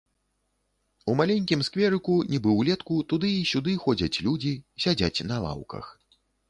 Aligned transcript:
У 1.11 1.15
маленькім 1.19 1.61
скверыку, 1.67 2.15
нібы 2.31 2.57
ўлетку, 2.63 2.99
туды 3.15 3.29
і 3.43 3.47
сюды 3.53 3.79
ходзяць 3.87 4.21
людзі, 4.29 4.53
сядзяць 4.87 5.25
на 5.33 5.37
лаўках. 5.47 5.85